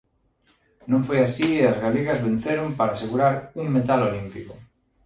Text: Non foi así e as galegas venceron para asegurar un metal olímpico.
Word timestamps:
Non 0.91 1.01
foi 1.07 1.19
así 1.23 1.47
e 1.61 1.67
as 1.71 1.77
galegas 1.85 2.23
venceron 2.27 2.67
para 2.77 2.91
asegurar 2.95 3.33
un 3.61 3.65
metal 3.75 3.99
olímpico. 4.09 4.53